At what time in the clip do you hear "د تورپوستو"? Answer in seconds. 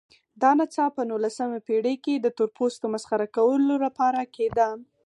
2.19-2.85